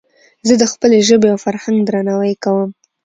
[0.47, 2.69] زه د خپلي ژبي او فرهنګ درناوی کوم.